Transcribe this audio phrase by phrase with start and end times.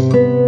[0.00, 0.39] you